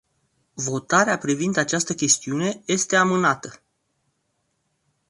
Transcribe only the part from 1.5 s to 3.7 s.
această chestiune este amânată.